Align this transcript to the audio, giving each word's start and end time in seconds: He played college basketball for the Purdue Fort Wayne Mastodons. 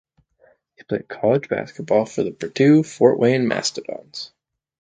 He 0.77 0.81
played 0.83 1.07
college 1.07 1.47
basketball 1.47 2.07
for 2.07 2.23
the 2.23 2.31
Purdue 2.31 2.81
Fort 2.81 3.19
Wayne 3.19 3.47
Mastodons. 3.47 4.31